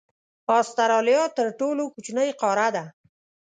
استرالیا 0.57 1.23
تر 1.37 1.47
ټولو 1.59 1.83
کوچنۍ 1.93 2.29
قاره 2.41 2.67
ده. 2.75 2.85